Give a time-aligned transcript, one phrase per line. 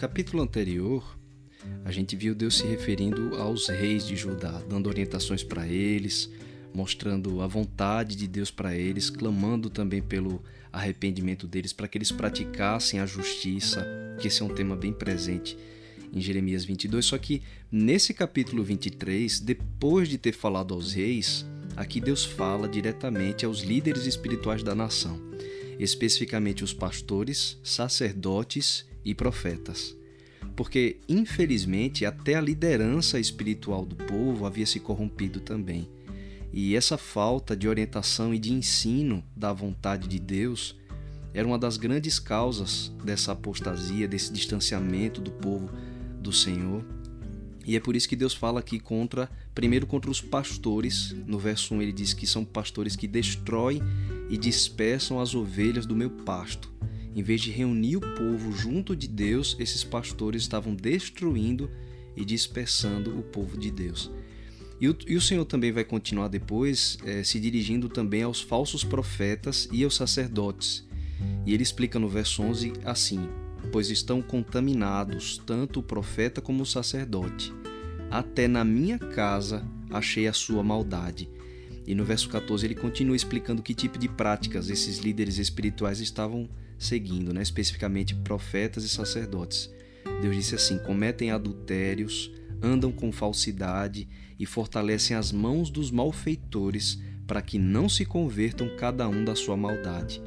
[0.00, 1.04] capítulo anterior,
[1.84, 6.30] a gente viu Deus se referindo aos reis de Judá, dando orientações para eles,
[6.72, 10.42] mostrando a vontade de Deus para eles, clamando também pelo
[10.72, 13.86] arrependimento deles para que eles praticassem a justiça,
[14.18, 15.54] que esse é um tema bem presente
[16.10, 17.04] em Jeremias 22.
[17.04, 21.44] Só que nesse capítulo 23, depois de ter falado aos reis,
[21.76, 25.20] aqui Deus fala diretamente aos líderes espirituais da nação,
[25.78, 29.96] especificamente os pastores, sacerdotes e profetas.
[30.56, 35.88] Porque, infelizmente, até a liderança espiritual do povo havia se corrompido também.
[36.52, 40.76] E essa falta de orientação e de ensino da vontade de Deus
[41.32, 45.70] era uma das grandes causas dessa apostasia, desse distanciamento do povo
[46.20, 46.84] do Senhor.
[47.64, 51.14] E é por isso que Deus fala aqui contra, primeiro contra os pastores.
[51.26, 53.80] No verso 1 ele diz que são pastores que destroem
[54.28, 56.72] e dispersam as ovelhas do meu pasto.
[57.14, 61.70] Em vez de reunir o povo junto de Deus, esses pastores estavam destruindo
[62.16, 64.10] e dispersando o povo de Deus.
[64.80, 68.82] E o, e o Senhor também vai continuar depois é, se dirigindo também aos falsos
[68.82, 70.88] profetas e aos sacerdotes.
[71.44, 73.28] E ele explica no verso 11 assim:
[73.70, 77.52] Pois estão contaminados tanto o profeta como o sacerdote.
[78.10, 81.28] Até na minha casa achei a sua maldade.
[81.86, 86.48] E no verso 14 ele continua explicando que tipo de práticas esses líderes espirituais estavam
[86.80, 87.42] seguindo, né?
[87.42, 89.70] especificamente profetas e sacerdotes.
[90.20, 97.42] Deus disse assim: cometem adultérios, andam com falsidade e fortalecem as mãos dos malfeitores para
[97.42, 100.20] que não se convertam cada um da sua maldade.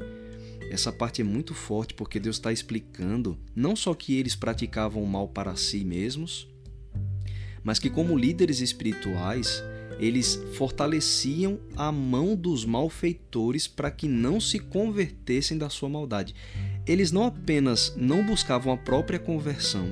[0.72, 5.08] Essa parte é muito forte porque Deus está explicando não só que eles praticavam o
[5.08, 6.48] mal para si mesmos,
[7.64, 9.64] mas que, como líderes espirituais,
[10.00, 16.36] eles fortaleciam a mão dos malfeitores para que não se convertessem da sua maldade.
[16.86, 19.88] Eles não apenas não buscavam a própria conversão,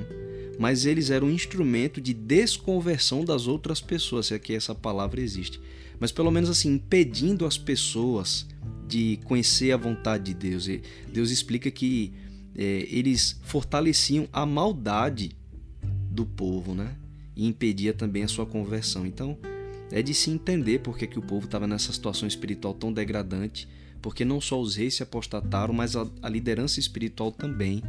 [0.58, 5.20] mas eles eram um instrumento de desconversão das outras pessoas, se é que essa palavra
[5.20, 5.60] existe.
[5.98, 8.46] Mas pelo menos assim, impedindo as pessoas
[8.86, 10.68] de conhecer a vontade de Deus.
[11.12, 12.12] Deus explica que
[12.54, 15.32] é, eles fortaleciam a maldade
[16.10, 16.94] do povo, né?
[17.34, 19.06] E impedia também a sua conversão.
[19.06, 19.38] Então,
[19.92, 23.68] é de se entender porque que o povo estava nessa situação espiritual tão degradante,
[24.00, 27.82] porque não só os reis se apostataram, mas a, a liderança espiritual também.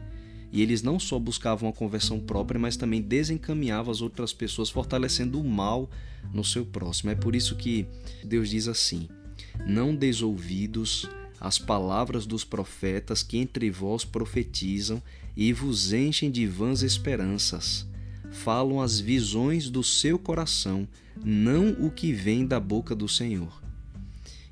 [0.51, 5.41] E eles não só buscavam a conversão própria, mas também desencaminhavam as outras pessoas, fortalecendo
[5.41, 5.89] o mal
[6.31, 7.09] no seu próximo.
[7.09, 7.87] É por isso que
[8.23, 9.09] Deus diz assim:
[9.65, 11.09] Não desouvidos
[11.39, 15.01] as palavras dos profetas que entre vós profetizam
[15.35, 17.87] e vos enchem de vãs esperanças.
[18.33, 20.87] Falam as visões do seu coração,
[21.23, 23.61] não o que vem da boca do Senhor.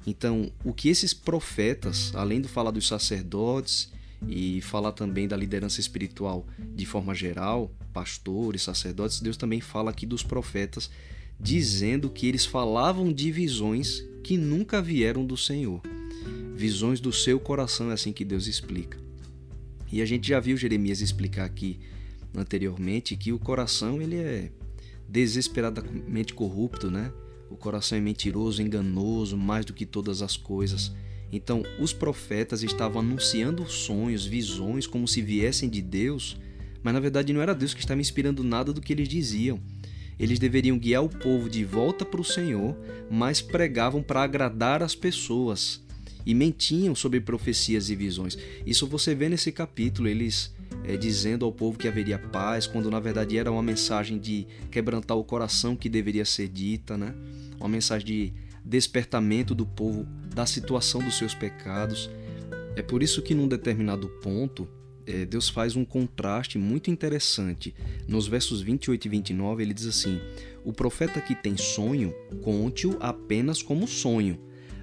[0.06, 3.92] Então, o que esses profetas, além de falar dos sacerdotes
[4.28, 10.06] e falar também da liderança espiritual de forma geral, pastores, sacerdotes, Deus também fala aqui
[10.06, 10.90] dos profetas,
[11.40, 15.82] dizendo que eles falavam de visões que nunca vieram do Senhor.
[16.56, 18.98] Visões do seu coração, é assim que Deus explica.
[19.92, 21.80] E a gente já viu Jeremias explicar aqui
[22.36, 24.52] anteriormente que o coração ele é
[25.08, 27.12] desesperadamente corrupto, né?
[27.50, 30.94] O coração é mentiroso, enganoso, mais do que todas as coisas.
[31.32, 36.38] Então, os profetas estavam anunciando sonhos, visões, como se viessem de Deus,
[36.84, 39.60] mas na verdade não era Deus que estava inspirando nada do que eles diziam.
[40.20, 42.78] Eles deveriam guiar o povo de volta para o Senhor,
[43.10, 45.82] mas pregavam para agradar as pessoas
[46.26, 48.38] e mentiam sobre profecias e visões.
[48.66, 50.54] Isso você vê nesse capítulo, eles
[50.84, 55.18] é, dizendo ao povo que haveria paz, quando na verdade era uma mensagem de quebrantar
[55.18, 57.14] o coração que deveria ser dita, né?
[57.60, 58.34] uma mensagem de
[58.64, 62.10] despertamento do povo da situação dos seus pecados.
[62.76, 64.68] É por isso que, num determinado ponto,
[65.06, 67.74] é, Deus faz um contraste muito interessante.
[68.08, 70.20] Nos versos 28 e 29, ele diz assim:
[70.64, 74.40] O profeta que tem sonho, conte-o apenas como sonho,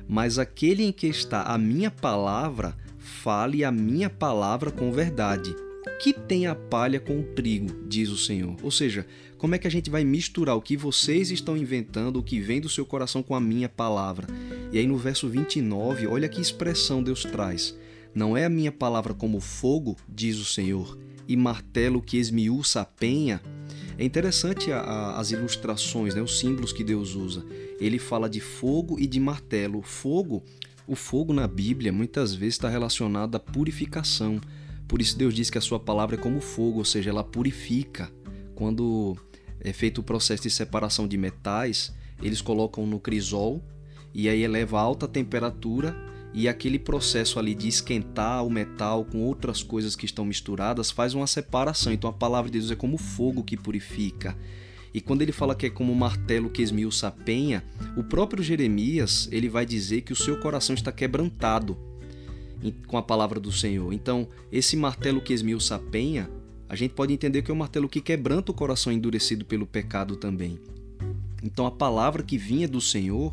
[0.06, 5.54] mas aquele em que está a minha palavra, fale a minha palavra com verdade.
[6.00, 8.56] Que tem a palha com o trigo, diz o Senhor.
[8.62, 12.22] Ou seja, como é que a gente vai misturar o que vocês estão inventando, o
[12.22, 14.26] que vem do seu coração com a minha palavra?
[14.72, 17.76] E aí no verso 29, olha que expressão Deus traz.
[18.14, 22.84] Não é a minha palavra como fogo, diz o Senhor, e martelo que esmiuça a
[22.84, 23.40] penha?
[23.98, 27.44] É interessante a, a, as ilustrações, né, os símbolos que Deus usa.
[27.80, 29.82] Ele fala de fogo e de martelo.
[29.82, 30.42] Fogo,
[30.86, 34.40] o fogo na Bíblia muitas vezes está relacionado à purificação.
[34.88, 38.10] Por isso Deus diz que a sua palavra é como fogo, ou seja, ela purifica.
[38.54, 39.16] Quando
[39.60, 43.62] é feito o processo de separação de metais, eles colocam no crisol
[44.14, 45.94] e aí eleva a alta temperatura
[46.32, 51.14] e aquele processo ali de esquentar o metal com outras coisas que estão misturadas faz
[51.14, 51.92] uma separação.
[51.92, 54.36] Então a palavra de Deus é como fogo que purifica.
[54.92, 57.62] E quando ele fala que é como um martelo que esmiuça a penha,
[57.96, 61.76] o próprio Jeremias ele vai dizer que o seu coração está quebrantado
[62.86, 63.92] com a palavra do Senhor.
[63.92, 66.30] Então, esse martelo que esmiuça a penha,
[66.68, 70.16] a gente pode entender que é um martelo que quebranta o coração endurecido pelo pecado
[70.16, 70.58] também.
[71.42, 73.32] Então, a palavra que vinha do Senhor,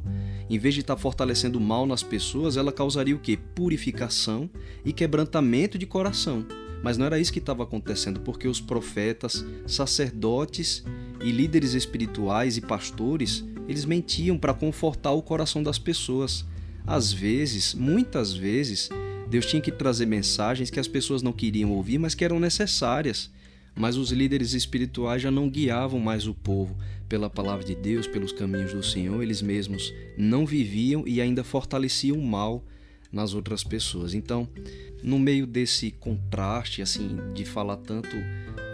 [0.50, 3.36] em vez de estar fortalecendo o mal nas pessoas, ela causaria o que?
[3.36, 4.50] Purificação
[4.84, 6.46] e quebrantamento de coração.
[6.84, 10.84] Mas não era isso que estava acontecendo, porque os profetas, sacerdotes
[11.20, 16.46] e líderes espirituais e pastores, eles mentiam para confortar o coração das pessoas.
[16.86, 18.90] Às vezes, muitas vezes,
[19.28, 23.30] Deus tinha que trazer mensagens que as pessoas não queriam ouvir, mas que eram necessárias.
[23.76, 26.78] Mas os líderes espirituais já não guiavam mais o povo
[27.10, 32.18] pela palavra de Deus, pelos caminhos do Senhor, eles mesmos não viviam e ainda fortaleciam
[32.18, 32.64] o mal
[33.16, 34.14] nas outras pessoas.
[34.14, 34.48] Então,
[35.02, 38.16] no meio desse contraste, assim, de falar tanto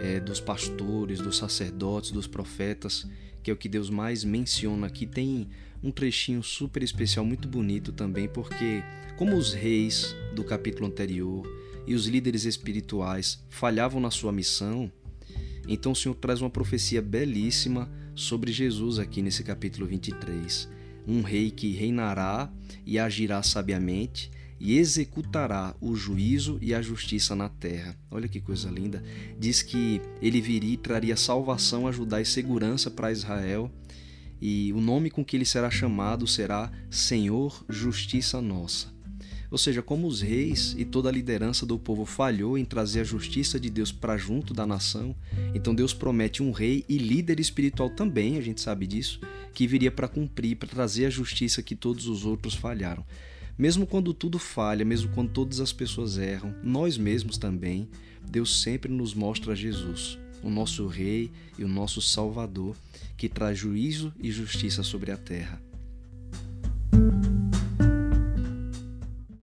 [0.00, 3.06] é, dos pastores, dos sacerdotes, dos profetas,
[3.40, 5.48] que é o que Deus mais menciona aqui, tem
[5.82, 8.82] um trechinho super especial, muito bonito também, porque
[9.16, 11.46] como os reis do capítulo anterior
[11.86, 14.90] e os líderes espirituais falhavam na sua missão,
[15.68, 20.68] então o Senhor traz uma profecia belíssima sobre Jesus aqui nesse capítulo 23.
[21.06, 22.50] Um rei que reinará
[22.86, 24.30] e agirá sabiamente
[24.64, 27.98] e executará o juízo e a justiça na terra.
[28.08, 29.02] Olha que coisa linda.
[29.36, 33.68] Diz que ele viria e traria salvação a Judá e segurança para Israel.
[34.40, 38.92] E o nome com que ele será chamado será Senhor Justiça Nossa.
[39.52, 43.04] Ou seja, como os reis e toda a liderança do povo falhou em trazer a
[43.04, 45.14] justiça de Deus para junto da nação,
[45.54, 49.20] então Deus promete um rei e líder espiritual também, a gente sabe disso,
[49.52, 53.04] que viria para cumprir, para trazer a justiça que todos os outros falharam.
[53.58, 57.90] Mesmo quando tudo falha, mesmo quando todas as pessoas erram, nós mesmos também,
[58.26, 62.74] Deus sempre nos mostra Jesus, o nosso Rei e o nosso Salvador,
[63.18, 65.60] que traz juízo e justiça sobre a terra.